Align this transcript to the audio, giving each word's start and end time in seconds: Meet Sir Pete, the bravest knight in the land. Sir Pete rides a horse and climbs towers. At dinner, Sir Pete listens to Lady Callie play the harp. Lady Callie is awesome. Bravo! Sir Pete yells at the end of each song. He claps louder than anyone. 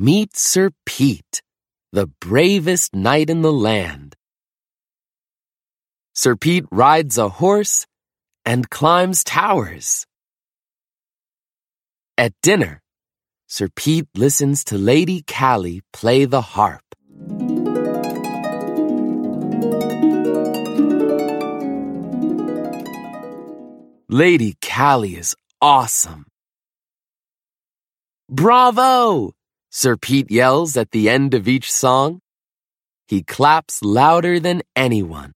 Meet 0.00 0.36
Sir 0.36 0.70
Pete, 0.86 1.42
the 1.90 2.06
bravest 2.20 2.94
knight 2.94 3.28
in 3.28 3.42
the 3.42 3.52
land. 3.52 4.14
Sir 6.14 6.36
Pete 6.36 6.66
rides 6.70 7.18
a 7.18 7.28
horse 7.28 7.84
and 8.44 8.70
climbs 8.70 9.24
towers. 9.24 10.06
At 12.16 12.32
dinner, 12.42 12.80
Sir 13.48 13.68
Pete 13.74 14.06
listens 14.14 14.62
to 14.70 14.78
Lady 14.78 15.24
Callie 15.26 15.82
play 15.92 16.26
the 16.26 16.42
harp. 16.42 16.84
Lady 24.08 24.54
Callie 24.62 25.16
is 25.16 25.34
awesome. 25.60 26.26
Bravo! 28.30 29.34
Sir 29.70 29.96
Pete 29.96 30.30
yells 30.30 30.76
at 30.76 30.92
the 30.92 31.10
end 31.10 31.34
of 31.34 31.46
each 31.46 31.70
song. 31.70 32.20
He 33.06 33.22
claps 33.22 33.82
louder 33.82 34.40
than 34.40 34.62
anyone. 34.74 35.32